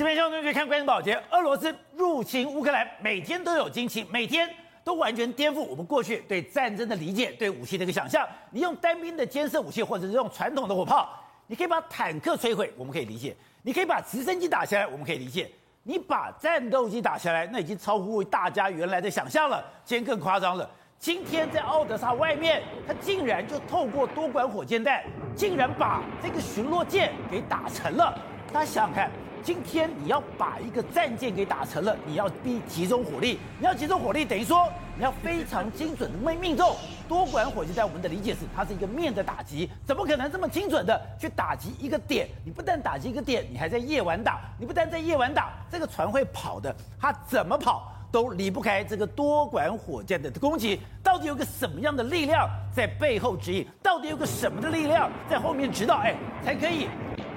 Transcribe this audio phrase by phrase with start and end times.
[0.00, 4.48] 这边兄弟看关键保洁，俄罗斯入侵乌克兰，每天都有惊奇，每天
[4.82, 8.26] 都完全颠覆我们过去对战争的理解，对武器的一个想象。
[8.50, 15.44] 你用单兵的尖射武器，或者是用传统的火炮，你可以把坦克摧毁，我们可以理解；你可以把直升机打下来，我们可以理解；
[15.82, 19.62] 你把战斗机打下来，那已经超乎大家原来的想象了。
[19.84, 20.66] 今天更夸张了，
[20.98, 25.04] 今天在奥德萨外面，他竟然就透过多管火箭弹，
[25.36, 28.18] 竟然把这个巡逻舰给打沉了。
[28.50, 29.10] 大家想想看。
[29.42, 36.76] 今天你要把一个战舰给打沉了，你要逼集中火力，你要集中火力，等于说你要非常精准的命命中。
[37.08, 42.28] 多管火箭在，我们的理解是它是一个面的打击，怎么可能这么精准的去打击一个点？
[42.44, 50.80] 你不但打击一个点，你还在夜晚打，你不但在夜晚打，这个船会跑的，它怎么跑都离不开这个多管火箭的攻击。
[51.02, 53.66] 到底有个什么样的力量在背后指引？
[53.82, 55.96] 到底有个什么的力量在后面指导？
[55.96, 56.86] 哎，才可以。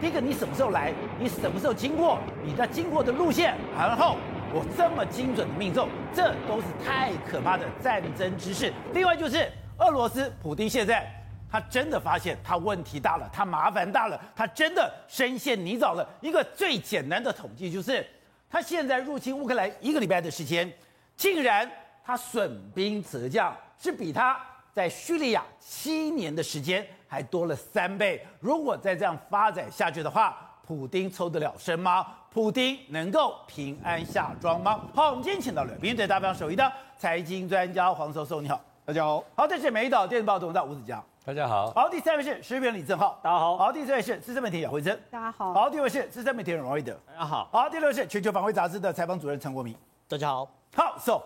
[0.04, 0.94] 第一个，你什么时候来？
[1.18, 2.20] 你什么时候经过？
[2.44, 4.18] 你的经过的路线，然后
[4.54, 8.74] 我这么精准的命中，这都是太可怕的战争知识。
[8.94, 11.10] 另外就是俄罗斯普丁现在
[11.50, 16.06] 他真的发现他问题大了，他麻烦大了，他真的深陷泥沼了。
[16.20, 18.06] 一个最简单的统计就是，
[18.50, 20.70] 他现在入侵乌克兰一个礼拜的时间，
[21.16, 21.72] 竟然
[22.04, 24.38] 他损兵折将，是比他
[24.74, 26.86] 在叙利亚七年的时间。
[27.14, 28.26] 还多了三倍。
[28.40, 32.04] 如果再这样发展下去的话，普丁抽得了身吗？
[32.32, 34.82] 普丁能够平安下庄吗？
[34.96, 39.24] 好，我们今天请到了名嘴大方手艺的财经专家黄寿寿，你好，大家好。
[39.36, 41.72] 好，这是美丽岛电视报董事长吴子嘉，大家好。
[41.74, 43.58] 好，第三位是时事评李正浩，大家好。
[43.58, 45.54] 好，第四位是资深媒体姚慧珍，大家好。
[45.54, 47.48] 好，第五位是资深媒体人王瑞德，大家好。
[47.54, 49.76] 好，第六位是全球防卫杂志的采访主任陈国民，
[50.08, 50.50] 大家好。
[50.76, 51.22] 好，So，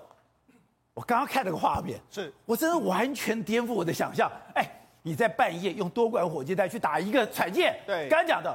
[0.93, 4.69] 我刚刚看了个画面，是我真的完全颠覆我的想象，哎。
[5.07, 8.53] 你在半夜用多管火箭弹去打一个船舰，对，刚刚讲的，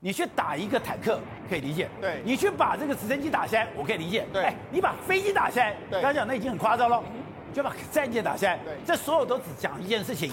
[0.00, 7.02] 你去打一个坦克可以理解，对，你去把这个直升机打下来，我可以理解，对，哎，你把飞机打下来，对，刚刚讲那已经很夸张了，
[7.54, 10.30] 就把战舰打下来，对，这所有都只讲一件事情，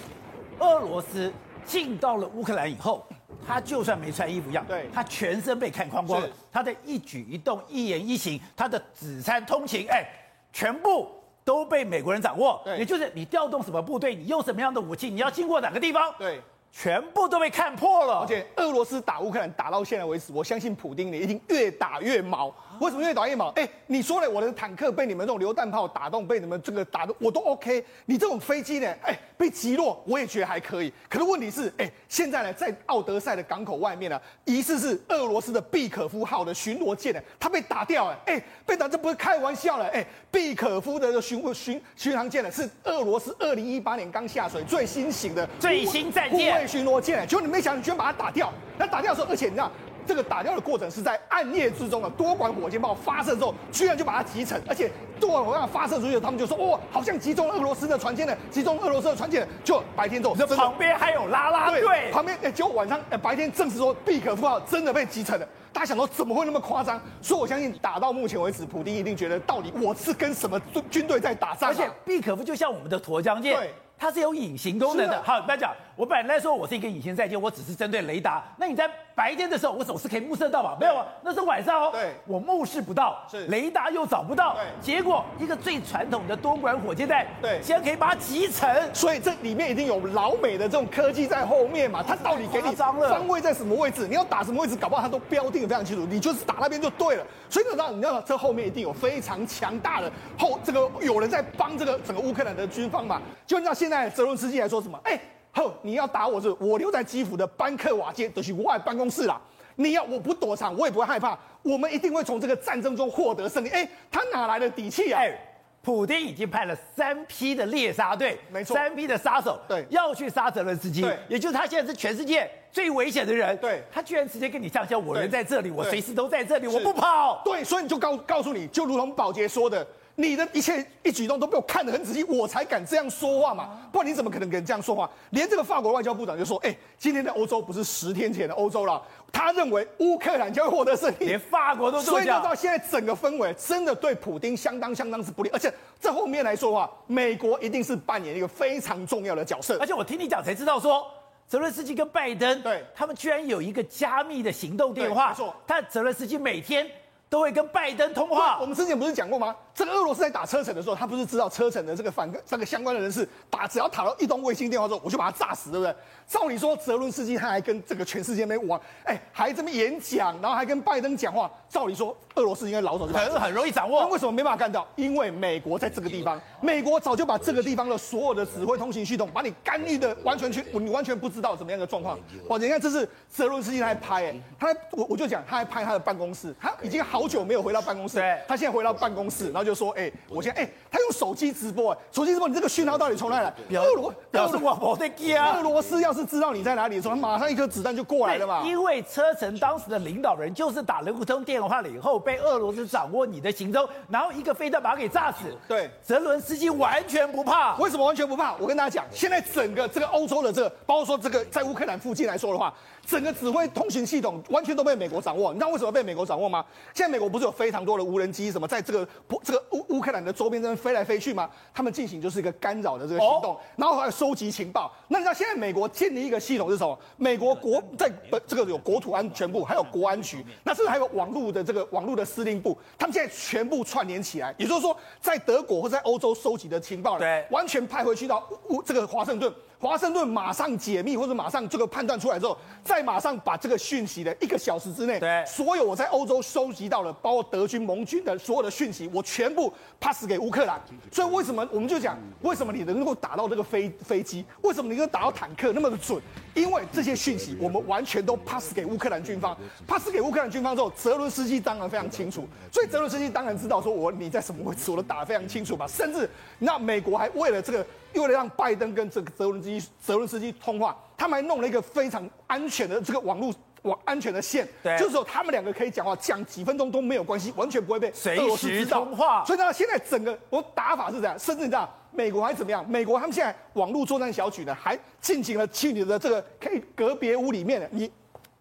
[0.60, 1.32] 俄罗斯
[1.64, 3.08] 进到了乌克兰以后，
[3.48, 10.06] 他就算没穿衣服一样，对，他全身被看光光了，他的一举一动、一言一行，他的子餐通勤，哎，
[10.52, 11.10] 全部。
[11.44, 16.40] 都被美国人掌握，也就是你调动什么部队，你用什么样的武器，你要经过哪个地方，对，
[16.72, 18.20] 全部都被看破了。
[18.20, 22.54] 而且俄罗斯打乌克兰打到现在为止，我相信普京你一定越打越毛。
[22.82, 23.50] 为什么越打越毛？
[23.50, 27.86] 哎，你说了，我的坦克被你们这种榴弹炮打动，被你们这个打的我都 OK。
[28.08, 28.92] 你这种飞机呢？
[29.04, 30.92] 哎，被击落我也觉得还可以。
[31.08, 38.20] 可是问题是，哎，现在呢，在奥德赛的港口外面呢，疑似是俄罗斯的毕可夫号的巡逻舰呢，它被打掉了。
[38.26, 39.86] 哎，被打这不是开玩笑了。
[39.90, 47.28] 哎，毕可夫的巡巡巡航舰呢，是俄罗斯二零一八年刚下水最新型的最新战舰护卫巡逻舰。
[47.28, 48.52] 结果你没想，你居然把它打掉。
[48.80, 49.72] 那打掉的时候，而且你知道。
[50.06, 54.90] 这个打掉的过程是在暗夜之中啊多管火箭炮发射之后，居然就把它击沉，而且
[55.20, 65.48] 多管火箭炮发射出去，他们就说：“哦，好像击中了俄罗斯的船舰了，击中俄罗斯的船舰了。”就白天之后，旁边还有拉拉队，对，旁边哎，结果晚上哎，白天证实说毕可夫号真的被击沉了。
[65.74, 67.00] 大家想说怎么会那么夸张？
[67.22, 71.74] 所以我相信打到目前为止，普丁一定觉得到底我是跟什么军军队在打仗，啊？
[71.74, 75.14] 而且毕可夫就像我们的沱江舰，对，它是有隐形功能的。
[75.14, 78.44] 的好，大家讲，我本来说我是一个隐形战舰，我只是针对雷达。
[78.58, 80.76] 那你在白天的时候，我总是可以目视到吧？
[80.80, 81.92] 没有啊，那是晚上哦。
[81.92, 84.56] 对，我目视不到，是雷达又找不到。
[84.56, 88.68] 对，结果一个最传统的多管火箭弹，对，竟然可以把它集成。
[88.96, 92.02] 所以这里面一定有老美的这种科技在后面嘛？
[92.02, 94.08] 它到底给你方位在什么位置？
[94.08, 94.76] 你要打什么位置？
[94.76, 96.04] 搞不好它都标定的非常清楚。
[96.08, 97.24] 你就是打那边就对了。
[97.48, 103.22] 所以你知道，你知道这后面一定有非常强大的后这个有人在帮这个整个乌克兰的军方嘛？
[103.46, 105.00] 就按照现在泽伦斯基来说什么？
[105.04, 105.20] 哎。
[105.54, 109.40] 呵，你要打我是，我留在基辅的班克瓦街都是我的办公室啦。
[109.76, 111.38] 你要我不躲藏，我也不会害怕。
[111.64, 113.70] 我们一定会从这个战争中获得胜利。
[113.70, 115.20] 哎，他哪来的底气啊？
[115.22, 115.34] 哎，
[115.82, 121.02] 普丁已经派了三批的猎杀队，没错，三批的杀手，对，要去杀泽伦斯基。
[121.02, 123.56] 对，也就是他现在是全世界最危险的人。
[123.58, 127.42] 对，他居然直接跟你上校，我人在这里，我随时都在这里，我不跑。
[127.44, 129.86] 对，所以你就告告诉你，就如同保洁说的。
[130.16, 135.10] 你的一切一举动都被我看得很仔细，我才敢这样说话嘛，不然你怎么可能敢这样说话？
[135.32, 142.42] 连这个法国外交部长就说：“哎，今天的欧洲不是十天前的欧洲了。”他认为乌克兰将会获得胜利，连法国都这么讲。
[142.42, 149.78] 所以到现在整个氛围真的对普京相当相当是不利，而且这后面来说的话，美国一定是扮演一个非常重要的角色。
[149.80, 151.08] 而且我听你讲才知道说，
[151.48, 155.30] 泽伦斯基跟拜登，对，他们居然有一个加密的行动电话。
[155.30, 156.86] 没错，他泽伦斯基每天。
[157.32, 158.60] 都会跟拜登通话。
[158.60, 159.56] 我们之前不是讲过吗？
[159.74, 165.96] 这个俄罗斯在打车臣的时候，他不是知道车臣的这个反这个相关的人士打，只要打到一通卫星电话之后，我就把他炸死，对不对？
[166.28, 171.50] 照理说，泽伦斯基他还跟这个全世界没玩，哎，还这么演讲，然后还跟拜登讲话。
[171.70, 174.06] 照理说，俄罗斯应该老早就很很容易掌握。
[174.08, 174.86] 为什么没办法干掉？
[174.98, 182.20] 因为美国在这个地方，美国早就把这个地方的所有的指挥通信系统，把你干预的完全去，你完全不知道怎么样的状况。
[182.50, 193.54] 哇，你看这是泽伦斯基他还拍，哎，他我我就讲他还拍他的办公室，他已经好久没有回到办公室，他现在回到办公室，然后就说，哎，我现在哎，他用手机直播，哎，手机直播，你这个讯号到底从哪来？
[193.78, 195.58] 俄罗表示我我在家。
[195.58, 198.64] 俄罗斯要是知道你在哪里的时候，马上一颗子弹就过来了嘛。
[198.66, 205.56] 因为车臣当时的领导人就是打了一通电话了以后，被俄罗斯掌握你的行踪，然后一个飞弹把他给炸死。
[205.68, 207.76] 对，泽伦斯基完全不怕。
[207.78, 208.56] 为什么完全不怕？
[208.58, 212.74] 我跟大家讲，现在整个这个欧洲的这个，包括说这个在乌克兰附近来说的话。
[213.04, 216.64] 整个指挥通讯系统完全都被美国掌握，你知道为什么被美国掌握吗？
[216.94, 219.06] 现在美国不是有非常多的无人机什么在这个
[219.52, 221.50] 这个乌乌克兰的周边这边飞来飞去吗？
[221.74, 224.90] 他们进行就是一个干扰的这个行动，然后还有收集情报。
[225.10, 226.98] 那你知道现在美国建立一个系统是什么？
[227.18, 228.10] 美国国在
[228.48, 239.54] 这个有国土安全部，还有国安局，那甚至还有网络的这个网络的司令部，他们现在全部串联起来，也就是说，在德国或在欧洲收集的情报，对，完全派回去到乌这个华盛顿。
[239.82, 250.80] 华盛顿马上解密，或者马上这个判断出来之后，再马上把这个讯息的一个小时之内，对，所有我在欧洲收集到的，包括德军、盟军的所有的讯息，我全部 pass 给乌克兰。
[251.12, 254.46] 所以为什么我们就讲，为什么你能够打到这个飞飞机？
[254.62, 256.22] 为什么你能够打到坦克那么的准？
[256.54, 259.58] 因为这些讯息我们完全都 pass 给乌克兰军方
[259.88, 262.48] ，pass 给乌克兰军方之后，泽伦斯基当然非常清楚。
[262.72, 265.88] 所以泽伦斯基当然知道说，我你在什么位置，我都打得非常清楚吧。
[265.88, 266.30] 甚至
[266.60, 267.84] 那美国还为了这个。
[268.14, 269.71] 为了让拜登跟这个泽伦斯基、
[270.02, 273.54] 泽伦斯基通话，他们还弄了一个非常安全的这个网络
[273.84, 279.08] 网安全的线，对，就是说他们两个可以讲话，讲几分钟都没有关系，完全不会被俄罗斯知道。
[279.46, 282.88] 所以呢，现在整个我打法是这样，甚至你知道，美国还怎么样？
[282.90, 288.12] 美国他们现在网络作战小组呢，还进行了去你的这个可以隔别屋里面的你。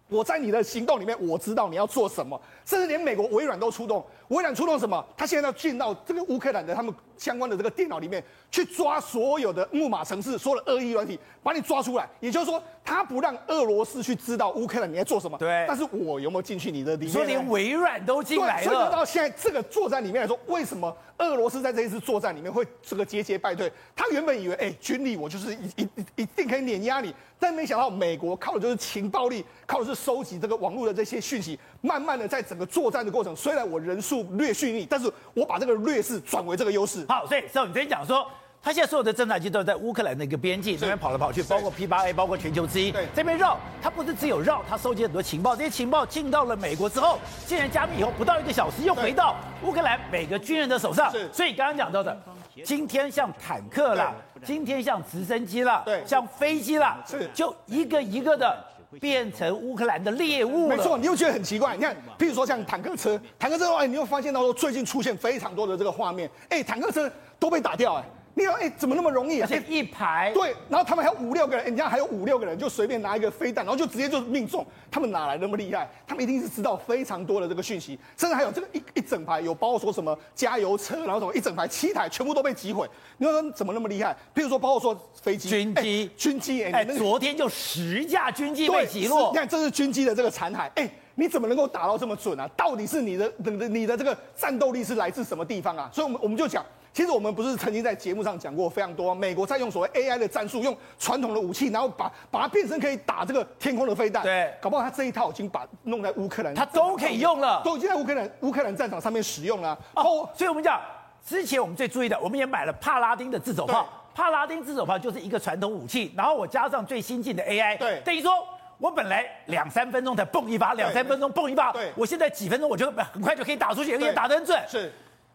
[0.07, 2.39] 我在你的行动里面，我知道你要做什么，
[2.71, 4.01] 甚至连美国微软都出动。
[4.29, 5.05] 微软出动什么？
[5.17, 12.07] 他现在要进到这个乌克兰的他们相关的这个电脑里面，去抓所有的木马城市，所有的恶意软体，把你抓出来。
[12.21, 15.37] 也就是说，他不让俄罗斯去知道乌克兰你在做什么。
[15.37, 15.65] 对。
[15.67, 17.11] 但是我有没有进去你的里面？
[17.13, 18.63] 说连微软都进来了。
[18.63, 23.69] 所以到现在这个作战里面来说，为什么俄罗斯在这一次作战里面会这个节节败退？
[23.93, 27.13] 他原本以为，哎，军力我就是一一一定可以碾压你。
[27.37, 37.05] 但没想到，美国靠的就是情报力，靠的是收集这个网络的这些讯息，慢慢的在整个作战的过程，虽然我人数略逊你，但是我把这个劣势转为这个优势。
[37.07, 38.25] 好，所以所以你之前讲说，
[38.61, 51.11] 他现在所有的侦察机都在乌克兰那个边境这边跑来跑去，包括 P 八 A，包括全球之翼，这边绕，他不是只有绕，他收集很多情报，这些情报进到了美国之后，竟然加密以后不到一个小时又回到乌克兰每个军人的手上。
[51.31, 52.15] 所以刚刚讲到的，
[52.63, 54.13] 今天像坦克啦。
[54.43, 58.57] 今天像直升机啦，对，像飞机啦，是，就一个一个的
[58.99, 60.75] 变成乌克兰的猎物了。
[60.75, 61.75] 没错，你又觉得很奇怪。
[61.75, 68.03] 你看，譬如说像坦克车，坦克车的话，你又发现到说最近出现非常多的这个画面，哎，坦克车都被打掉，哎。
[68.33, 69.47] 你说，哎，怎么那么容易啊？
[69.49, 74.65] 而且一排，对，然后他们还有五六个人，人家还有五六个人，就随便拿一个飞弹，然后就直接就命中。
[74.89, 75.89] 他们哪来那么厉害？
[76.07, 82.89] 他们一定是知道非常多的这个讯息，甚至还有这个一一整排，有包括说什么加油车，然后什么一整排七台全部都被击毁。
[83.17, 84.15] 你说怎么那么厉害？
[84.33, 89.31] 譬如说，包括说飞机、军机、军机，哎，昨天就十架军机被击落。
[89.31, 92.49] 你看，这是军机的这个残骸，哎，你怎么能够打到这么准啊？
[92.55, 95.89] 到底是你的、你的、你的这个战斗力是来自什么地方啊？
[95.93, 96.65] 所以，我们我们就讲。
[96.93, 104.21] 其实我们不是曾经在节目上讲过非常多，美国在用所谓 AI 的战术，用传统的武器，然后把把它变成可以打这个天空的飞弹。
[104.23, 109.77] 对，搞不好他这一套已经把弄在乌克兰，他都可以用了，都已经在乌克兰乌克兰战场上面使用了。
[109.95, 110.81] 哦，所以我们讲
[111.25, 118.33] 之前我们最注意的，我们也买了帕拉丁的自走炮，帕拉丁自走炮就是一个传统武器，然后我加上最新进的 AI，对，等于说
[118.77, 124.61] 我本来两三分钟才蹦一发，两三分钟蹦一发，对，我现在几分钟我就很快就可以打出去，而且打得很准。
[124.67, 124.91] 是，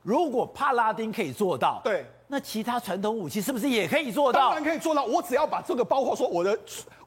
[0.07, 2.07] 如果帕拉丁可以做到，对。
[2.29, 4.51] 那其他传统武器是不是也可以做到？
[4.51, 5.05] 当然可以做到。
[5.05, 6.57] 我只要把这个包括说我的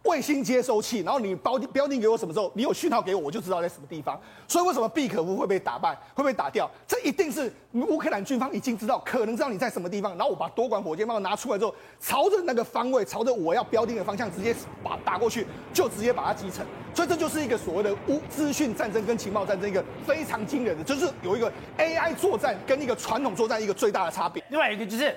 [0.03, 4.19] 卫星接收器，然后你标标定给我什么时候，你有讯号给我，我就知道在什么地方。
[4.47, 6.69] 所以为什么毕可夫会被打败，会被打掉？
[6.87, 16.65] 这一定是乌克兰军方已经知道，可能知道你在什么地方，然后我把多管火箭炮拿出来之后，朝着那个方位，朝着我要标定的方向，直接把打过去，就直接把它击沉。
[16.93, 24.41] 所以这就是一个所谓的乌资讯战争跟情报战争一个非常惊人的，就是有一个 AI 作战跟一个传统作战一个最大的差别。
[24.49, 25.13] 另外一个就是。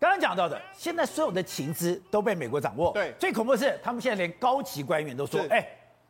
[0.00, 2.90] 刚刚讲到的，现在所有的情资都被美国掌握。
[2.92, 5.68] 对，最恐怖的是，他们现在连高级官员都说：“哎，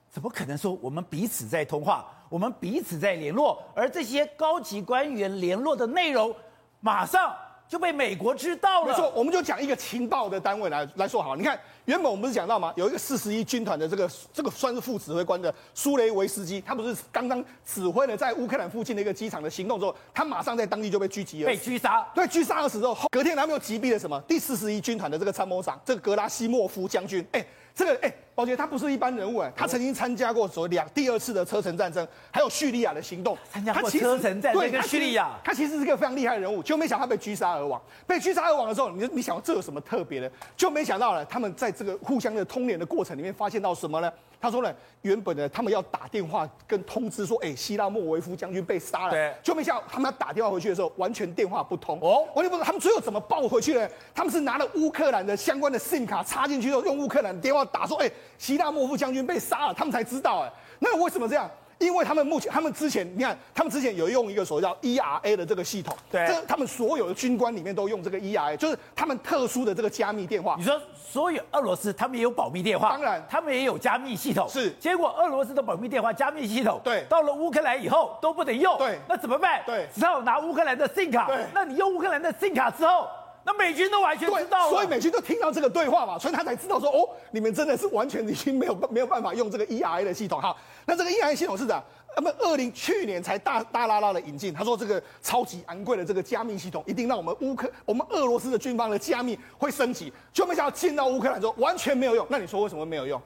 [0.09, 6.32] 怎么可能说我们彼此在通话，我们彼此在联络，而这些高级官员联络的内容，
[6.78, 7.35] 马上
[7.70, 8.88] 就被美国知道了。
[8.88, 11.36] 没错，我们就讲一个情报的单位来来说好。
[11.36, 12.72] 你看，原本我们不是讲到吗？
[12.74, 22.04] 有一个四十一军团的这个这个算是副指挥官的苏雷维斯基，他不是刚刚指挥了在乌克兰附近的一个机场的行动之后，他马上在当地就被狙击了，被狙杀。
[22.12, 24.20] 对，狙杀而死之后，隔天他们又击毙了什么？
[24.26, 27.24] 第四十一军团的这个参谋长，这个格拉西莫夫将军。
[27.30, 27.46] 哎。
[27.80, 33.34] 这个哎，宝杰他不是一般人物哎，他曾经参加过所谓两第二次的车臣战争，还有叙利亚的行动。
[33.50, 37.80] 参加过车臣战争跟叙利亚，他其实是个非常厉害的人物，就没想到他被狙杀而亡。
[38.06, 40.30] 被狙杀而亡的时候，你你想这有什么特别的？
[40.58, 44.12] 就没想到了，他们在这个互相的通联的过程里面，发现到什么呢？
[44.40, 49.11] 他说呢，原本呢，他们要打电话跟通知说，哎，希拉莫维夫将军被杀了。
[49.11, 51.99] 对，就没想到他们要打电话回去的时候，完全电话不通。
[52.00, 53.88] 哦，完全不知道他们最后怎么报回去呢？
[54.14, 60.40] 他们是拿了乌克兰的相关的 SIM 卡插进去之后，用乌克兰的电话打说，哎，希拉莫夫将军被杀了，他们才知道。
[60.40, 61.50] 哎，那为什么这样？
[61.80, 70.56] 因为他们目前，他们之前，你看，他们之前有用一个所谓叫 ERA 的这个系统，对，这他们所有的军官里面都用这个 ERA，就是他们特殊的这个加密电话。
[70.58, 74.46] 你说，所有俄罗斯他们也有保密电话，当然，他们也有加密系统。
[74.49, 78.76] 是，结果俄罗斯的保密电话、加密系统，对，到了乌克兰以后都不能用。
[78.76, 79.62] 对，那怎么办？
[79.64, 81.26] 对，只好拿乌克兰的 SIM 卡。
[81.26, 83.08] 对，那你用乌克兰的 SIM 卡之后。
[83.44, 90.54] 那美军都完全知道，所以美军都听到这个对话嘛，所以他才知道说，哦，你们真的是完全已经没有 没有办法用这个 ERA 的系统哈。
[90.87, 91.82] 那这个 ERA 系统是的，
[92.16, 102.26] 那么二零去年才大大拉拉的引进，他说这个超级昂贵的这个加密系统，一定让我们乌克我们俄罗斯的军方的加密会升级，就没想到进到乌克兰之后完全没有用。
[102.28, 103.20] 那你说为什么没有用？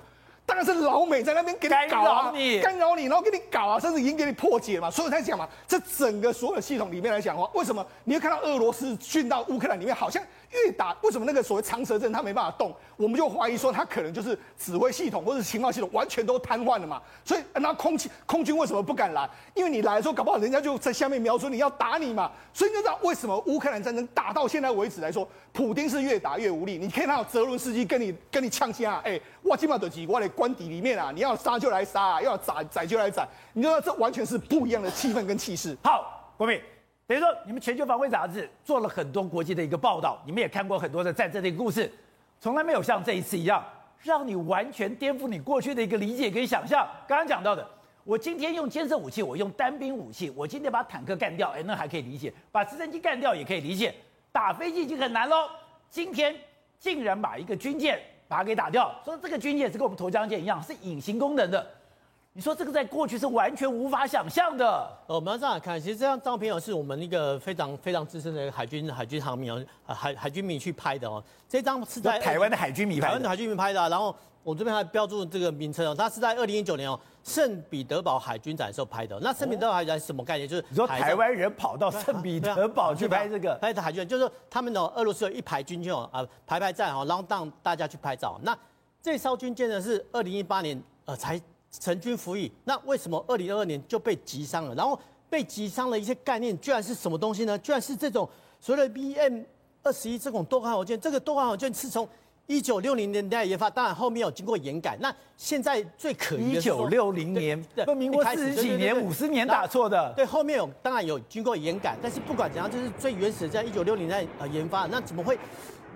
[0.46, 4.90] 当然是老美在那边给你搞啊，干扰你，干扰你，然后给你搞啊，甚至已经给你破解嘛。
[4.90, 10.22] 所以我在讲嘛，这整个所有的系统里面来讲的话，为什么你会看到俄罗斯进到乌克兰里面好像？
[10.64, 12.72] 越打为什么那个所谓长蛇阵他没办法动？
[12.96, 17.02] 我们就怀疑说他可能就是指挥系统或者情报系统完全都瘫痪了嘛。
[17.24, 19.28] 所以那空气空军为什么不敢来？
[19.54, 22.30] 因为你来的时候搞不好人家就在下面瞄准你要打你嘛。
[22.52, 26.78] 所以你就知道为什么乌克兰战争打到现在为止来说，普丁是越打越无力。
[26.78, 33.26] 你可以看到泽伦斯基跟你跟你呛声啊，哎，我今晚得几我的官邸里面啊，你要杀就来杀，要宰宰就来宰。
[33.52, 35.76] 你知道这完全是不一样的气氛跟气势。
[35.82, 36.60] 好，国铭。
[37.06, 41.92] 等于说，你们全球防卫杂志做了很多国际的一个报道，你们也看过很多的战争的一个故事，
[42.40, 43.62] 从来没有像这一次一样，
[44.00, 46.88] 让你完全颠覆你过去的一个理解跟想象。
[47.06, 47.68] 刚刚讲到的，
[48.04, 53.94] 我今天用监视武器，我用单兵武器，我今天把坦克干掉，哎，那还可以理解；把直升机干掉也可以理解，
[54.32, 55.46] 打飞机已经很难喽。
[55.90, 56.34] 今天
[56.78, 58.00] 竟然把一个军舰
[58.34, 61.64] 把它给打掉，说这个军舰是跟我们投江舰一样，是隐形功能的。
[62.36, 64.66] 你说这个在过去是完全无法想象的。
[65.06, 71.22] 呃，我们要这样看，其实这张照片哦，是我们一个非常非常资深的海军海军航迷哦，海海军迷去拍的哦。
[71.48, 73.88] 这张是在台湾的海军迷拍的，台湾的海军迷拍的。
[73.88, 74.12] 然后
[74.42, 79.16] 我这边还标注这个名称哦，它是在二零一九年哦，圣彼得堡海军展的时候拍的。
[79.20, 80.48] 那圣彼得堡海军是什么概念？
[80.48, 88.40] 就是你说台湾人跑到圣彼得堡去拍 这个，拍的海军，就是他们的俄罗斯有一排军舰哦，啊排排站哦，然后让大家去拍照。
[88.42, 88.58] 那
[89.00, 91.40] 这艘军舰呢是二零一八年呃才。
[91.80, 94.74] 成军服役，那为什么二零二二年就被击伤了？
[94.74, 97.58] 然后被击伤了一些概念，居然是什么东西呢？
[97.58, 98.28] 居然是这种
[98.60, 99.44] 所谓的 BM
[99.82, 101.00] 二十一这种多管火箭。
[101.00, 102.08] 这个多管火箭是从
[102.46, 104.96] 一九六零年代研发，当然后面有经过延改。
[105.00, 110.12] 那现在最可疑的是一九六零年，对，民国四十几年、五十年打错的。
[110.14, 115.38] 对，后面有当然有经过延改，但是不管怎样，就是最原始在一九六零年代呃研发，那怎么会？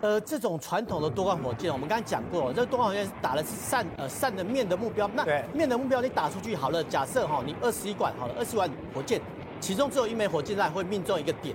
[0.00, 5.10] 呃，这种传统的多管火箭，我们刚才讲过，这多管火箭打的是扇呃扇的面的目标。
[5.14, 9.20] 那面的目标你打出去好了，假设哈，你二十一管好了，二十管火箭，
[9.60, 11.54] 其中只有一枚火箭弹会命中一个点。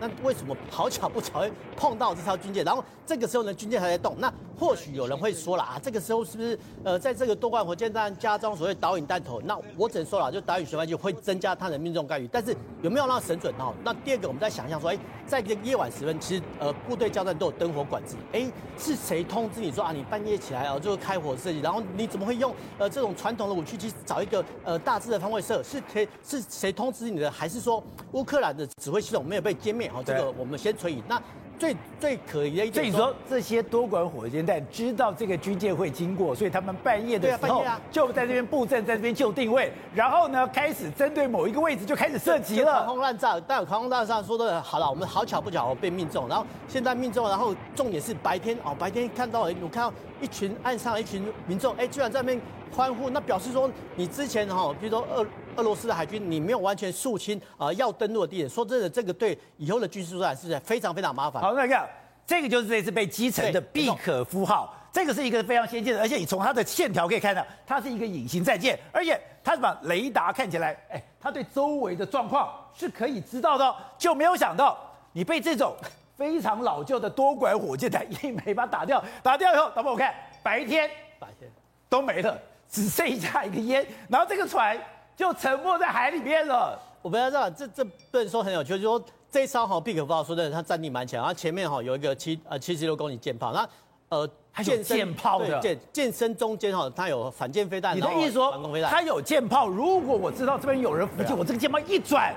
[0.00, 1.44] 那为什么好巧不巧
[1.76, 2.64] 碰到这艘军舰？
[2.64, 4.14] 然后这个时候呢，军舰还在动。
[4.18, 9.40] 那或许有人会说了啊，这个时候是不是呃，在这个多管火箭弹加装所谓导引弹头？
[9.42, 12.28] 那我只能说了，就导引旋转就会增加它的命中概率。
[12.32, 13.74] 但是有没有让神准哦？
[13.84, 18.16] 那第二个，我们在想象说，哎，在这个夜晚时分，其实呃部队交战都有灯火管制。
[18.32, 19.92] 哎，是谁通知你说啊？
[19.92, 21.60] 你半夜起来啊，就开火设计？
[21.60, 25.62] 然后你怎么会用呃这种传统的武器去找一个呃大致的方位设？
[25.62, 27.30] 是谁是谁通知你的？
[27.30, 29.85] 还是说乌克兰的指挥系统没有被歼灭？
[29.88, 31.02] 好，这个我们先存疑。
[31.08, 31.20] 那
[31.58, 42.84] 最最可疑的一点，所以说这些多管火箭弹知道这个军舰会经过，所以他们半夜的时候就在这边布阵，在这边就定位，然后呢开始针对某一个位置就开始射击了。
[42.84, 52.40] 狂轰滥炸，但有狂轰滥炸说的好了，我们好巧不巧被命中，然后现在命中，然后重点是白天哦，白天看到我看到一群岸上一群民众，哎，居然在那边
[52.70, 55.26] 欢呼，那表示说你之前哈，比如说二。
[55.56, 58.48] 俄罗斯的海军，你没有完全肃清啊，要登陆的地点。
[58.48, 61.42] 说真的，这个对以后的军事作战是非常非常麻烦。
[61.42, 61.88] 好，那个
[62.26, 64.74] 这个就是这次被击沉的毕可夫号。
[64.92, 74.78] 这个是一个非常先进的，而且你从它的线条可以看到，它是一个隐形战舰，而且它什么雷达看起来，哎，它对周围的状况是可以知道的，就没有想到
[75.12, 75.76] 你被这种
[76.16, 81.50] 非常老旧的多管火箭弹一枚把它打掉，打掉以后，导播我看白天白天
[81.90, 84.74] 都没了，只剩下一个烟，然后这个船
[85.16, 86.78] 就沉没在海里面了。
[87.02, 93.68] 我不要知道，这这不能说很有趣，就是说这一艘哈必可夫号说的，它战力蛮强，然后前面哈有一个七呃七十六公里舰炮，那。
[94.08, 97.96] 呃，还有舰炮的舰舰身中间哈，它有反舰飞弹。
[97.96, 98.56] 你的意思说，
[98.88, 99.66] 它有舰炮？
[99.66, 102.32] 如果我知道这边有人伏击，啊、我这个舰炮一转，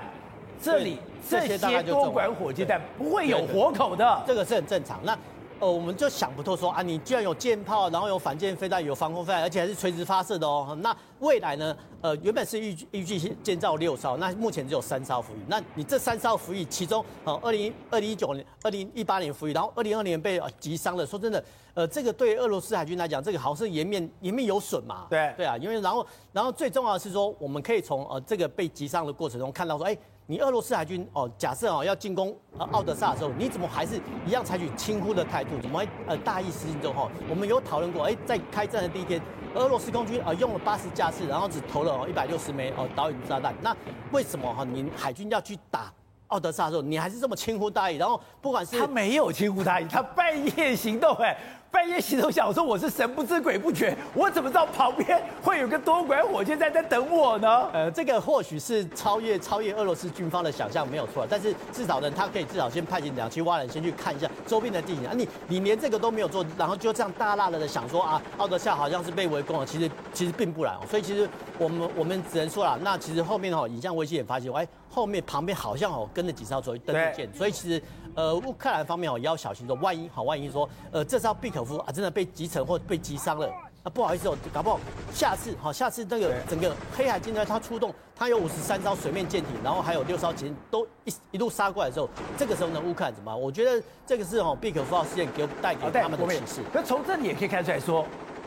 [0.60, 4.98] 这里这些多管火箭弹不会有活口的，这个是很正常。
[5.04, 5.16] 那。
[5.60, 10.74] 呃，我们就想不透说啊，你既然有舰炮，然后有反舰飞弹，有防空飞弹，而且还是垂直发射的哦。
[10.80, 11.76] 那未来呢？
[12.00, 15.38] 呃，原本是预预计建造六艘，那目前只有三艘服役。
[15.48, 21.04] 那你这三艘服役，其中呃，二零二零一九年、二零一八年服役，然后二零二零年被击伤了。
[21.04, 25.06] 说真的，呃，这个对俄罗斯海军来讲，这个好像是颜面颜面有损嘛。
[25.10, 29.94] 对对啊，因为然后然后最重要的是说，我们可以从呃这个被击伤的过程中看到说，哎。
[30.30, 35.58] 你俄罗斯海军哦，假设哦要进攻呃奥德萨的时候，你怎么还是一样采取轻忽的态度？
[35.60, 36.92] 怎么呃大意失荆州？
[36.92, 37.10] 哈？
[37.28, 39.20] 我们有讨论过，哎，在开战的第一天，
[39.56, 43.52] 俄罗斯空军啊用了八十架次，然后只投了哦一百六十枚哦导引炸弹。
[43.60, 43.76] 那
[44.12, 44.62] 为什么哈？
[44.62, 45.92] 你海军要去打
[46.28, 47.96] 奥德萨的时候，你还是这么轻忽大意？
[47.96, 51.36] 然后不管是他没有轻忽大意，他半夜行动哎。
[51.70, 57.68] 半夜洗头想说我是神不知鬼不觉，我怎么知道旁边会有个多管火箭在在等我呢？
[57.72, 65.12] 呃，这个或许是超越超越俄罗斯军方的想象没有错，但是至少呢，他可以至少先派遣两栖蛙人先去看一下周边的地形啊。
[65.14, 70.80] 你你连这个都没有做，然后就这样大剌剌的想说啊，奥德夏好像是被围攻了，其实其实并不然哦。
[70.90, 77.80] 所以其实我们我们只能说了，那其实后面哦，影像卫星也发现，哎，后面旁边好像哦跟着几艘所谓登陆舰，所以其实。
[78.14, 83.48] 呃，乌克兰方面哦也要小心说，万一好，万一说，呃，这艘必可夫啊真的被击沉或被击伤了，
[83.84, 84.80] 那不好意思哦，搞不好
[85.12, 93.40] 下次好，下次那个整个黑海舰队他出动，他有五十三艘水面舰艇，然后还有六艘舰都一一路杀过来的时候，这个时候呢，乌克兰怎么办？
[93.40, 96.62] 我觉得这个是哦毕可夫号事件给带给他们的启示。
[96.72, 98.04] 可是从这里也可以看出来说，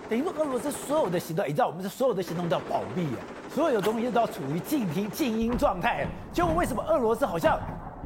[0.10, 3.20] 等于说俄罗斯所有的行动，你知道我们这所有的行动都要保密啊，
[3.56, 6.06] 所有的东西都要处于静听静音状态。
[6.34, 7.60] 结果为什么俄罗斯好像？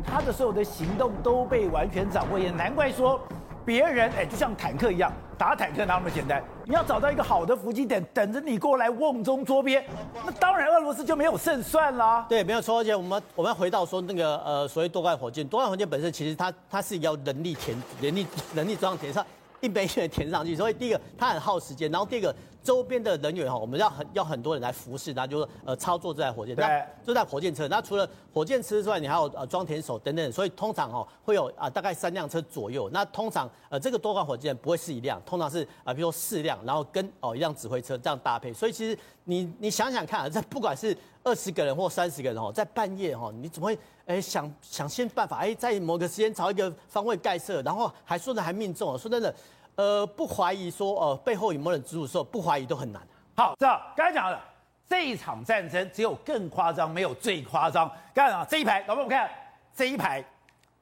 [0.06, 3.20] 他的所有的行动都被完全掌握，也难怪说
[3.66, 6.44] 别人哎，就像坦克一样，打坦克哪那么简单？
[6.66, 9.84] 你要找到一个好的伏击点，等着你过来瓮中捉鳖，
[10.26, 12.26] 那当然俄罗斯就没有胜算啦。
[12.30, 12.80] 对，没有错。
[12.80, 19.26] 而且我们我们要回到说那个呃，所谓多管火箭，多管火箭本身其实它它是要人力填人力人力装填上。
[19.60, 22.36] 一杯一枚填上去，所以第一个它很耗时间，然后第二个
[22.68, 27.66] 周边的人员哈，我们要很要很多人来服侍，那就是呃操作这台火箭，对，这台火箭车。
[27.70, 32.90] 那除了火箭车之外，你还有呃装填手等等，所以通常哈会有啊大概三辆车左右。
[32.92, 38.52] 那通常呃这个多管火箭不会是一辆，通常是啊比如说四辆，然后跟哦一辆指挥车这样搭配。
[38.52, 49.34] 所以其实你你想想看啊，这不管是二十个人或三十个人哦，在半夜哈，你怎么会哎想想尽办法哎在某个时间找一个方位盖射，然后还说的还命中，说真的。
[49.78, 53.00] 呃，不怀疑说，呃，背后有没有人支持，不怀疑都很难。
[53.36, 54.44] 好，这样刚才讲了，
[54.90, 57.88] 这一场战争只有更夸张，没有最夸张。
[58.12, 59.30] 刚才讲这一排，老板，我们看
[59.76, 60.24] 这一排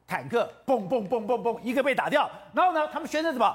[0.07, 2.29] 坦克，嘣嘣嘣嘣嘣，一个被打掉。
[2.53, 3.53] 然后呢，他们宣称什么？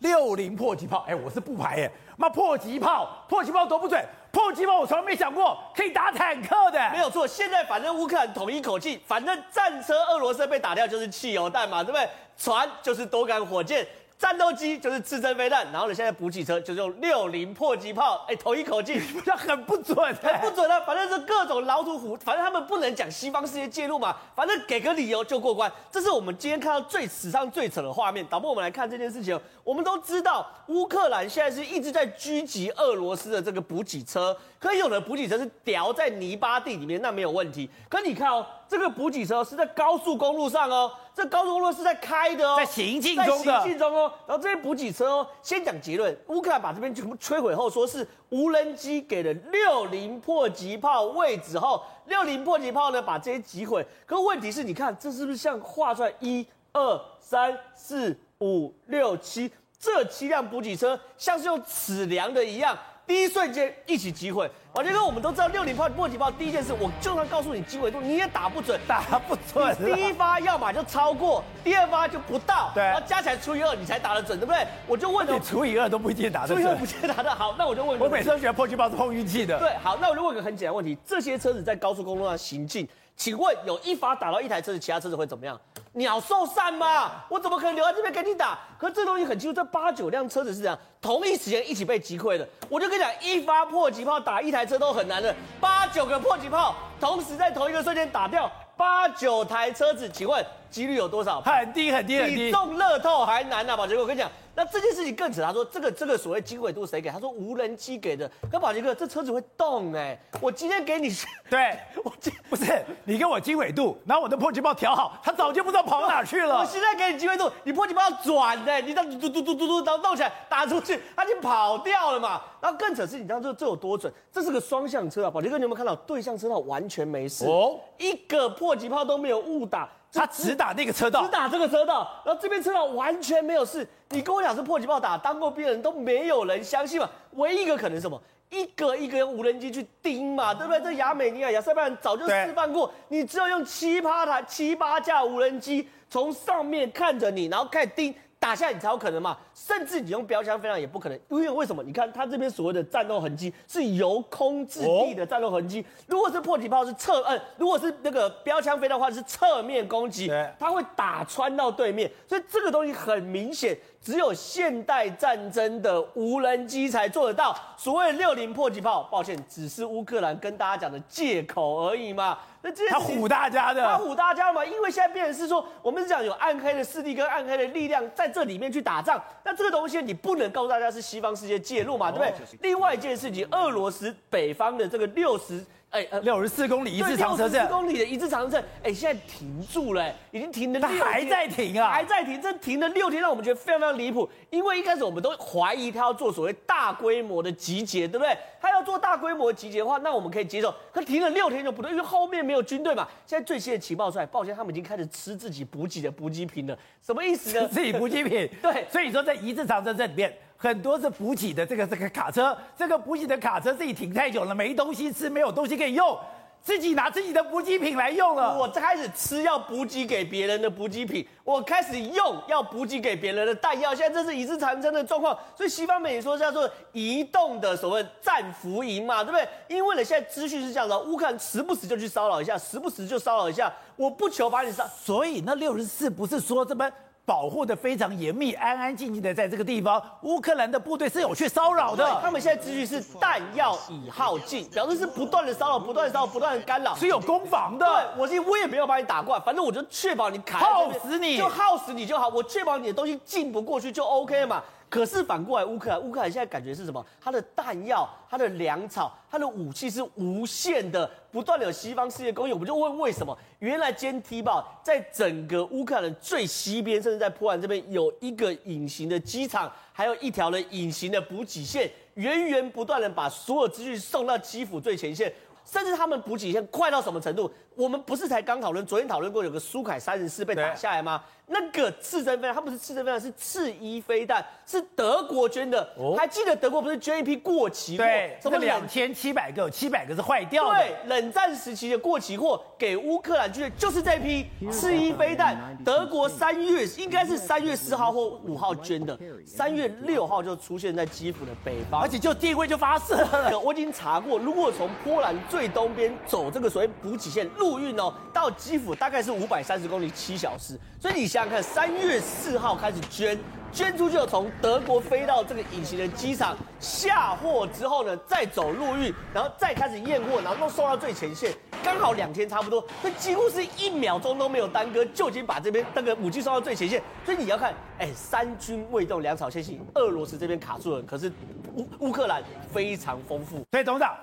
[0.00, 1.06] 六零迫击炮。
[1.08, 1.90] 哎，我是不排耶。
[2.18, 4.04] 妈，迫击炮，迫击炮多不准。
[4.30, 6.90] 迫击炮我从来没想过可以打坦克的。
[6.90, 12.06] 没有错，现在反正乌克兰统一口气，反正战车俄罗斯被打掉就是汽油弹嘛，对不对？
[12.36, 13.88] 船就是多杆火箭。
[14.18, 20.80] 战斗机就是刺针飞弹，然后呢，现在补给车就是用六零迫击炮，哎，投一口径， 那很不准，很不准的。
[20.86, 25.70] 反正是各种老土虎，反正他们不能讲西方世界介入嘛，反正给个理由就过关。
[25.90, 28.26] 这是我们今天看到最史上最扯的画面。
[28.26, 29.38] 导播，我们来看这件事情。
[29.66, 37.68] 我们都知道，乌克兰现在是一直在狙击俄罗斯的这个补给车，可有的补给车是掉在泥巴地里面，那没有问题。
[37.88, 40.92] 可你看哦，这个补给车是在高速公路上哦。
[41.12, 44.12] 这高速公路是在开的哦，在行进中的，在行进中哦。
[44.24, 53.84] 然后这些补给车哦，先讲结论，乌克兰把这边全部摧毁后，说是无人机给了六零迫击炮位置后，六零迫击炮呢把这些击毁。
[54.06, 62.76] 可问题是，你看这是不是像画出来一二三四五六七这七辆补给车，像是用尺量的一样？
[63.06, 69.76] 第一瞬间一起击毁，王杰哥，我们都知道六零炮迫击炮第一件事，我就算告诉你机会度，你也打不准，打不准。
[69.76, 74.66] 第一发要么就超过，第二发就不到，对，然后加起来除以二，你才打得准，对不对？
[74.88, 79.56] 我就问你，除以二都不一定打得准，除以二不一定打得好， 那我就问你，我每次都觉得迫击炮是碰运气的。
[79.60, 82.88] 对，好，那我就问个很简单问题，这些车子在高速公路上行进。
[83.16, 85.58] 请问有一发打到一台车子，其他车子会怎么样？
[85.94, 87.24] 鸟兽散吗？
[87.30, 88.58] 我怎么可能留在这边跟你打？
[88.78, 92.46] 可是这东西很清楚，这八九辆车子是怎样，同一时间一起被击溃的。
[92.68, 101.40] 我就跟你讲，一发迫击炮打一台车都很难的，八九个迫击炮同时在同一个瞬间打掉八九台车子，请问几率有多少？
[101.40, 103.76] 很低很低很低，比中乐透还难啊！
[103.76, 104.30] 宝杰哥，我跟你讲。
[104.58, 107.10] 那这件事情更扯，他说这个这个所谓经纬度谁给？
[107.10, 108.30] 他说无人机给的。
[108.50, 110.20] 可宝杰哥，这车子会动哎、欸！
[110.40, 111.10] 我今天给你，
[111.50, 112.64] 对 我今不是
[113.04, 116.56] 你给我经纬度，然后我的迫击炮调好，他早就不知道跑哪去了。
[116.56, 122.40] 我现在给你经纬度，你迫击炮要转的、欸，你这样嘟嘟嘟嘟嘟，然后动起来打出去，他就跑掉了嘛。
[122.58, 124.10] 然后更扯是，你知道这这有多准？
[124.32, 125.30] 这是个双向车啊！
[125.30, 129.86] 宝杰哥，你有没有看到对向车道完全没事哦，一个迫击炮都没有误打。
[130.12, 133.86] 他只打那个车道，只打这个车道，然后这边车道完全没有事。
[134.10, 137.08] 你跟我讲是迫击炮打，当过兵的人都没有人相信嘛。
[137.32, 138.20] 唯一一个可能是什么？
[138.50, 140.80] 一个一个用无人机去盯嘛，对不对？
[140.80, 148.14] 这亚美尼亚、亚塞拜然早就示范过，你只有用七八台、七八架无人机从上面看着你，然后开始盯。
[148.46, 151.82] 打下你才有可能嘛，甚至你用标枪飞弹也不可能，因为为什么？
[151.82, 160.30] 你看它这边所谓的战斗痕迹是由空至地的战斗痕迹，如果是迫击炮是侧，嗯，如果是那个标枪飞弹的话是侧面攻击，
[160.60, 163.76] 它会打穿到对面，所以这个东西很明显。
[164.00, 167.52] 只有现代战争的无人机才做得到。
[167.76, 172.38] 所谓六零迫击炮，抱歉，只是乌克兰跟大家讲的借口而已嘛。
[172.66, 174.64] 那这他唬大家的，他唬大家嘛。
[174.64, 179.22] 因为现在变成是说，我们是讲有暗黑的势力跟暗黑的力量在这里面去打仗。
[179.44, 182.58] 那这个东西你不能告诉大家是西方世界介入嘛，对不对？
[182.62, 185.64] 另外一件事情，俄罗斯北方的这个六十。
[185.96, 194.28] 哎，六十四公里一次长蛇阵，四公里的一次长蛇阵，哎，现在停住了，已经停了六天，他还在停啊，还在停，这停了六天，让我们觉得非常非常离谱。
[194.50, 198.36] 因为一开始我们都怀疑他要做所谓大规模的集结，对不对？
[198.60, 200.74] 他要做大规模集结的话，那我们可以接受。
[200.92, 203.08] 可停了六天就不对，因为后面没有军队嘛。
[203.24, 207.66] 现在最新的情报出来，抱歉，他们已经开始吃自己补给的补给品了，什么意思呢？
[207.68, 210.36] 自己补给品， 对，所以说在一次长蛇阵里面。
[210.56, 216.18] 很多是补给的这个这个卡车，这个补给的卡车自己停太久了，没东西吃，没有东西可以用，
[216.62, 218.58] 自己拿自己的补给品来用了。
[218.58, 223.94] 我开始吃要补给给别人的补给品，我开始用要补给给别人的弹药。
[223.94, 229.46] 现在这是一字长针的状况，所以西方媒体说叫做移动的所谓战俘营嘛，对不对？
[229.68, 236.90] 因为呢，现在资讯是这样的，乌克兰时不时就去骚扰一下，时不时就骚扰一下，我不求把你杀，所以那六十四不是说这么。
[237.26, 240.00] 保护的非常严密，安安静静的在这个地方。
[240.22, 247.84] 乌克兰的部队是有去骚扰的，他们现在秩序是弹药已耗尽，表示是不断的骚扰，不断的骚扰，不断的干扰，是有攻防的。
[247.84, 254.62] 对，我是我也没有把你打过来，反正我就确保你卡耗死你，就耗死你就好，我确保你的东西进不过去就 OK 了嘛。
[254.88, 257.04] 可是反过来，乌克兰，乌克兰现在感觉是什么？
[257.20, 262.54] 它的弹药、它的粮草、它的武器是无限的，不断的有西方世界供应。
[262.54, 263.36] 我们就问为什么？
[263.58, 275.32] 原来今天踢爆，在整个乌克兰的最西边，甚至在波兰这边有一个隐形的机场，还有一条的隐形的补给线，源源不断的把所有资讯送到基辅最前线。
[275.64, 277.52] 甚至他们补给线快到什么程度？
[277.76, 281.22] 我们不是才刚讨论，昨天讨论过有个苏凯三十四被打下来吗？
[281.48, 285.88] 那个刺针飞弹，它不是刺针飞弹，是刺衣飞弹，是德国捐的。
[285.96, 288.02] 哦、还记得德国不是捐一批过期货？
[288.02, 290.78] 对，什么两千七百个，七百个是坏掉的。
[290.78, 295.76] 对，冷战时期的过期货给乌克兰军的，就是这批刺衣飞弹。
[295.84, 303.56] 德国三月应该是三月四号或五号捐的，三月六号就出现在基辅的北方，而且就地位就发射了。
[303.60, 310.78] 我已经查过，如果从波兰最东边走这个所谓补给线陆运哦，到基辅大概是五百三十公里，七小时。
[310.98, 311.26] 所以你。
[311.26, 313.38] 想想看，三月四号开始捐，
[313.72, 321.52] 捐出去后从德国飞到这个隐形的机场下货之后呢，再走陆运，然后再开始验货，然后都送到最前线，
[321.82, 327.02] 刚好两天差不多，那几乎是一秒钟都没有耽搁，就已经把这边那个武器送到最前线。
[327.24, 331.30] 所以你要看，哎，三军未动，粮草先行，俄罗斯这边卡住了，可是
[331.74, 333.62] 乌乌克兰非常丰富。
[333.72, 334.16] 所以董事长，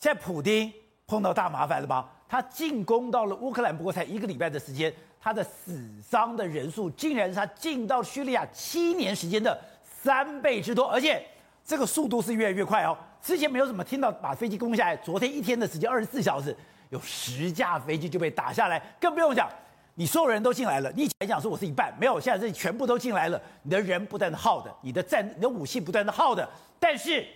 [0.00, 0.72] 现在普丁
[1.06, 2.08] 碰到大麻烦了吧？
[2.28, 4.92] 他进攻到了乌克兰，不过才一个礼拜的时间。
[5.18, 11.20] 他的死伤的人数竟然是他进到叙利亚七年时间的三倍之多，而且
[11.64, 12.96] 这个速度是越来越快哦。
[13.20, 16.56] 之前没有怎么听到把飞机攻下来，昨天一天的时间二十四小时，
[16.90, 19.50] 有十架飞机就被打下来，更不用讲，
[19.96, 27.26] 你所有人都进来了，你以前讲说我是一半，没有，现在是全部都进来了，你的人不断的耗的，你的战、你的武器不断的耗的，但是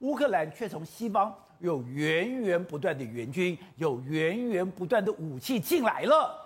[0.00, 6.36] 乌克兰却从西方有源源不断的援军，有源源不断的武器进来了。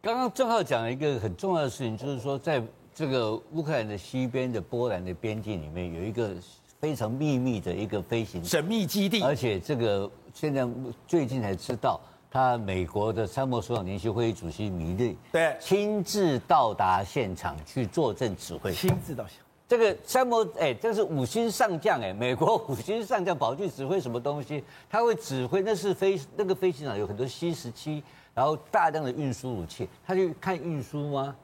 [0.00, 2.62] 刚刚正好讲了一个很重要的事情，就是说，在
[2.94, 6.30] 这个乌克兰的西边的波兰的边境里面，有一个
[6.78, 10.64] 非常秘密的一个飞行神秘基地，而且这个现在
[11.08, 19.41] 最近才知道，他美国的参谋首长联席会议主席米利对亲自到达现场去坐镇指挥，亲自到现场。
[19.72, 24.62] 这个参谋哎，这是五星上将哎，美国五星上将跑去指挥什么东西？
[24.90, 28.04] 他会指挥，那是飞那个飞机场有很多 C 十七，
[28.34, 31.34] 然后大量的运输武器，他去看运输吗？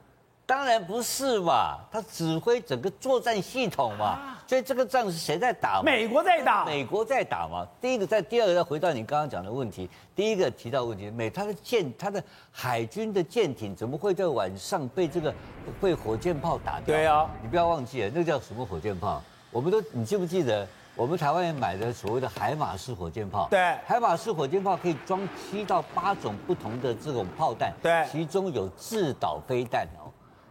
[0.49, 5.79] 当然不是嘛，他指挥整个作战系统嘛，所以这个仗是谁在打？
[5.83, 7.63] 美国在打，美国在打嘛。
[7.79, 12.19] 第一个在，第二个再回到你刚刚讲的问题，第一个提到问题，美他的舰，他的
[12.51, 15.31] 海军的舰艇怎么会在晚上被这个
[15.79, 16.95] 被火箭炮打掉？
[16.95, 19.21] 对啊，你不要忘记了，那个叫什么火箭炮？
[19.51, 20.67] 我们都你记不记得？
[20.95, 29.87] 我们台湾也买的所谓的海马式火箭炮，对，海马式火箭炮可以装七到八种不同的这种炮弹，对，其中有制导飞弹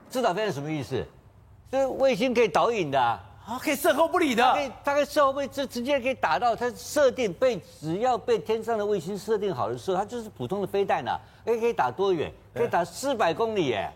[0.09, 0.11] 哦。
[0.11, 1.05] 制导飞弹什么意思？
[1.71, 3.21] 就是卫星可以导引的啊，
[3.63, 12.33] 可以射后不理的，可以大概射后不理，直直接可以打到它设定被只要被天上的卫星设定好的时候，它就是普通的飞弹啊，可以可以打多远？
[12.55, 13.93] 可以打四百公里耶，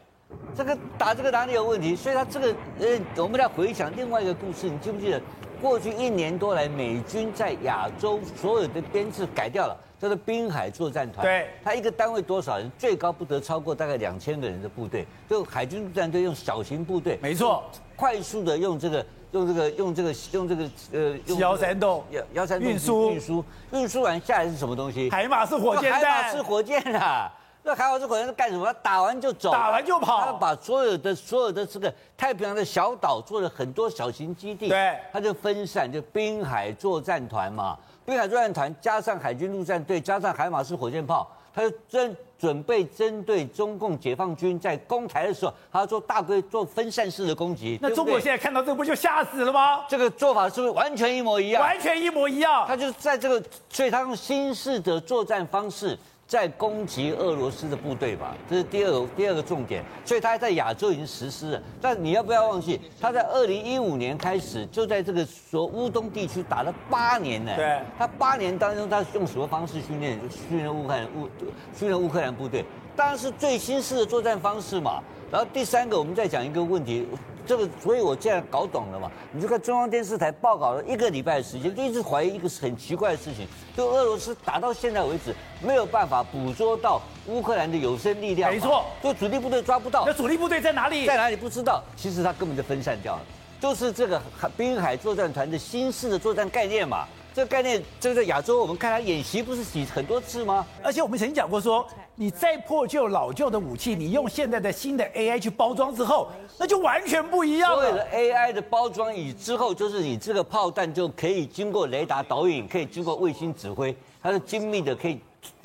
[0.55, 1.97] 这个打这个哪里有问题？
[1.97, 5.21] 所以它这个呃，我们来回想另外一个故事，你记不记得
[5.61, 9.77] 过去一年多来美军在亚洲所有的编制改掉了？
[10.03, 12.69] 叫做滨海作战团，对，他一个单位多少人？
[12.77, 17.63] 最高不得超过大概两千个人的部队，就海军陆战队用小型部队，没错，
[17.95, 22.03] 快速的用这个用这个用这个用这个呃，幺三洞。
[22.11, 23.13] 幺幺三洞运输。
[23.13, 23.45] 运输。
[23.71, 25.09] 运输完下来是什么东西？
[25.09, 27.33] 海马是火箭弹，海马式火箭啊！
[27.65, 28.67] 那海马这火箭是干什么？
[28.67, 37.79] 他打完就走，打完就跑，他把所有的所有的这个太平洋的小岛做了很多小型基地，对，他就分散，就滨海作战团嘛。
[38.05, 47.79] 滨海作战团加上海军陆战队加上海马式火箭炮，他就针准备针对中共解放军在攻台的时候，他要做大规做分散式的攻击。
[47.81, 49.85] 那中国现在看到这个不就吓死了吗？
[49.89, 51.63] 这个做法是不是完全一模一样？
[51.63, 52.65] 完全一模一样。
[52.67, 55.97] 他就是在这个，所以他用新式的作战方式。
[56.33, 61.63] 在攻击俄罗斯的部队吧，这是第二个第二个重点，所以他在亚洲已经实施了。
[61.79, 67.53] 但你要不要忘记，他在二零一五年开始就在这个说乌东地区打了八年呢。
[67.55, 70.19] 对，他八年当中，他用什么方式训练？
[70.49, 71.29] 训练乌克兰乌
[71.77, 72.65] 训练乌克兰部队，
[72.97, 75.03] 当然是最新式的作战方式嘛。
[75.31, 77.07] 然后第三个，我们再讲一个问题。
[77.47, 79.11] 这个，所以我现在搞懂了嘛？
[79.33, 88.51] 你就看中央电视台报告了一个礼拜的时间，就一直怀疑一个很奇怪的事情，就俄罗斯打到现在为止没有办法捕捉到乌克兰的有生力量。
[88.51, 90.05] 没错，就主力部队抓不到。
[90.07, 91.07] 那主力部队在哪里？
[91.07, 91.83] 在哪里不知道。
[91.97, 93.23] 其实他根本就分散掉了，
[93.61, 94.21] 就是这个
[94.57, 97.07] 滨海作战团的新式的作战概念嘛。
[97.35, 100.67] 这个概念，这个在亚洲，我们看他演习不是洗很多次吗？
[100.83, 107.77] 而且我们曾经讲过说，你再破旧老旧的武器，你用现在的新的 AI 去包装之后，那就完全不一样了。
[107.77, 115.19] 所有的 AI 的包装以之后，就是你这个炮弹就可以经过雷达导引，可以经过卫星指挥，它是精密的，可以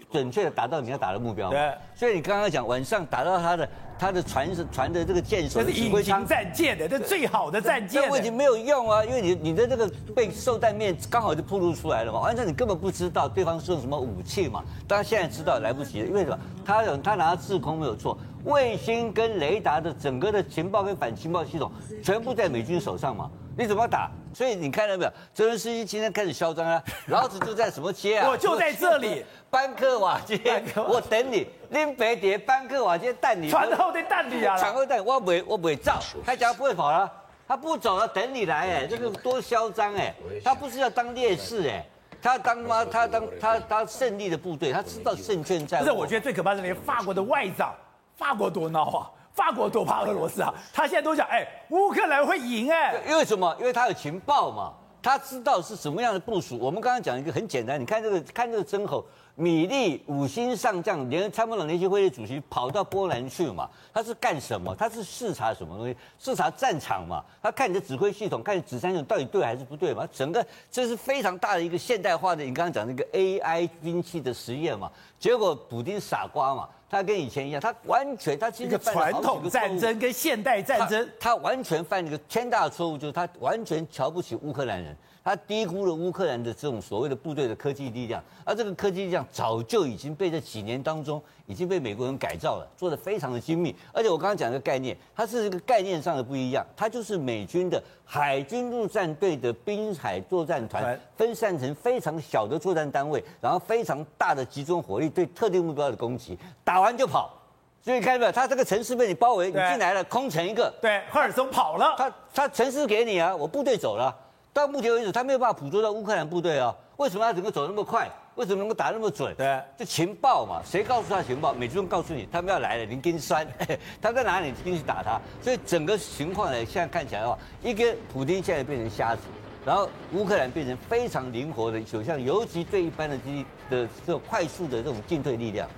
[0.10, 1.49] 准确的达到你要打的目标。
[1.49, 1.73] 对。
[1.93, 3.67] 所以你刚刚讲晚上打到它的。
[3.99, 8.01] 他的船是船的这个舰首，这是隐形战舰的，这最好的战舰。
[8.01, 14.63] 这问题没有用啊，因为你你的这个被受弹面刚好就暴露出来了嘛，完全你根本不知道对方是用什么武器嘛。
[14.88, 16.39] 当然现在知道来不及了，因为什么？
[16.65, 21.71] 他有他拿制空没有错，卫星跟雷达的整个的情报跟反情报系统
[22.03, 23.29] 全部在美军手上嘛。
[23.57, 24.12] 你怎么打？
[24.38, 25.12] 所以你看到没有？
[25.34, 26.80] 泽连斯基今天开始嚣张啊！
[27.10, 28.30] 老子就在什么街啊？
[28.30, 31.47] 我就在这里，班克瓦街，我等你。
[31.71, 33.50] 林北碟班克瓦街等你。
[33.50, 34.56] 船后的蛋你啊！
[34.56, 37.12] 船后蛋我不会，我不会走，他讲不会跑了，
[37.47, 40.13] 他不走了，等你来哎，这个多嚣张哎！
[40.45, 41.84] 他不是要当烈士哎，
[42.21, 42.86] 他当吗？
[42.86, 45.84] 他当他他胜利的部队，他知道胜券在握。
[45.84, 47.73] 不是，我觉得最可怕的连法国的外长，
[48.15, 49.10] 法国多孬啊！
[49.38, 50.52] 法国多怕俄罗斯啊！
[50.73, 53.56] 他现在都讲，哎，乌克兰会赢哎，因为什么？
[53.60, 56.58] 因为他有情报嘛，他知道是什么样的部署。
[56.58, 59.06] 我们刚刚讲一个很简单，你看这个，看这个针口。
[59.39, 63.69] 米利五星上将连参谋长联席会议主席跑到波兰去嘛？
[63.93, 64.76] 他是干什么？
[64.76, 65.95] 他是视察什么东西？
[66.17, 67.23] 视察战场嘛？
[67.39, 70.10] 他看你的指挥系统，看你指挥系统到底对还是不对嘛？
[70.12, 74.91] 整个这是非常大的一个现代化的，你刚刚讲那个 AI 兵器的实验嘛？
[75.19, 76.67] 结果普丁傻瓜嘛？
[76.89, 84.97] 他跟以前一样，他完全他其实传统战争跟现代战争，他，他完全犯了一个天大的错误，就是他完全瞧不起乌克兰人。
[85.28, 93.76] 他低估了乌克兰的这种所谓的部队的科技力量，而这个科技力量早就已经被这几年当中已经被美国人改造了，做得非常的精密。
[93.92, 107.34] 而且我刚刚讲的概念，它是一个概念上的不一样，它就是美军的海军陆战队的滨海作战团分散成非常小的作战单位，然后非常大的集中火力对特定目标的攻击，打完就跑。
[107.82, 110.74] 所以看到没有，他这个城市被你包围，你进来了，空城一个。
[110.82, 114.16] 对，赫尔松跑了，他他城市给你啊，我部队走了。
[114.58, 116.76] 到目前为止，他没有办法捕捉到乌克兰部队啊？
[116.96, 118.10] 为什么他整个走那么快？
[118.34, 119.32] 为什么能够打那么准？
[119.36, 121.54] 对，就情报嘛，谁告诉他情报？
[121.54, 123.48] 美军告诉你，他们要来了，你跟酸，
[124.02, 125.22] 他在哪里，你进去打他。
[125.43, 129.22] 所以整个情况呢，现在看起来的话，一个普丁现在变成瞎子，
[129.63, 135.70] 然后乌克兰变成非常灵活的，就像尤其对一般的机的这种快速的这种进退力量。